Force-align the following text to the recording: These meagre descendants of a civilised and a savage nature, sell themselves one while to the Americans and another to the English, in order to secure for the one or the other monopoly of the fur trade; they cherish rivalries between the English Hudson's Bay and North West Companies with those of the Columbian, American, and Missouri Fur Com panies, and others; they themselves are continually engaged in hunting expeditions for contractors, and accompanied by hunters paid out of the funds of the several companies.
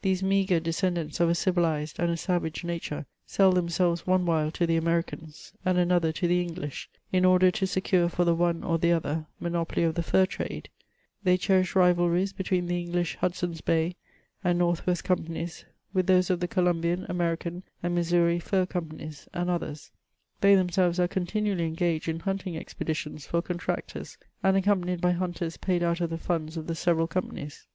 These 0.00 0.22
meagre 0.22 0.58
descendants 0.60 1.20
of 1.20 1.28
a 1.28 1.34
civilised 1.34 1.98
and 1.98 2.10
a 2.10 2.16
savage 2.16 2.64
nature, 2.64 3.04
sell 3.26 3.52
themselves 3.52 4.06
one 4.06 4.24
while 4.24 4.50
to 4.52 4.66
the 4.66 4.78
Americans 4.78 5.52
and 5.66 5.76
another 5.76 6.12
to 6.12 6.26
the 6.26 6.40
English, 6.40 6.88
in 7.12 7.26
order 7.26 7.50
to 7.50 7.66
secure 7.66 8.08
for 8.08 8.24
the 8.24 8.34
one 8.34 8.64
or 8.64 8.78
the 8.78 8.92
other 8.92 9.26
monopoly 9.38 9.82
of 9.82 9.96
the 9.96 10.02
fur 10.02 10.24
trade; 10.24 10.70
they 11.24 11.36
cherish 11.36 11.76
rivalries 11.76 12.32
between 12.32 12.68
the 12.68 12.80
English 12.80 13.16
Hudson's 13.16 13.60
Bay 13.60 13.96
and 14.42 14.58
North 14.58 14.86
West 14.86 15.04
Companies 15.04 15.66
with 15.92 16.06
those 16.06 16.30
of 16.30 16.40
the 16.40 16.48
Columbian, 16.48 17.04
American, 17.10 17.62
and 17.82 17.94
Missouri 17.94 18.38
Fur 18.38 18.64
Com 18.64 18.88
panies, 18.88 19.28
and 19.34 19.50
others; 19.50 19.90
they 20.40 20.54
themselves 20.54 20.98
are 20.98 21.06
continually 21.06 21.66
engaged 21.66 22.08
in 22.08 22.20
hunting 22.20 22.56
expeditions 22.56 23.26
for 23.26 23.42
contractors, 23.42 24.16
and 24.42 24.56
accompanied 24.56 25.02
by 25.02 25.12
hunters 25.12 25.58
paid 25.58 25.82
out 25.82 26.00
of 26.00 26.08
the 26.08 26.16
funds 26.16 26.56
of 26.56 26.66
the 26.66 26.74
several 26.74 27.06
companies. 27.06 27.66